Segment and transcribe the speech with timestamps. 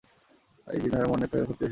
[0.73, 1.69] এই চিন্তাধারার মহান নেতা ক্ষত্রিয় শ্রীকৃষ্ণ স্বয়ং।